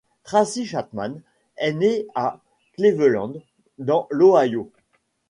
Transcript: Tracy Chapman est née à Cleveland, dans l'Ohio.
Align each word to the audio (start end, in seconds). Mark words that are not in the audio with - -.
Tracy 0.23 0.65
Chapman 0.65 1.13
est 1.57 1.73
née 1.73 2.07
à 2.15 2.39
Cleveland, 2.75 3.33
dans 3.77 4.07
l'Ohio. 4.09 4.71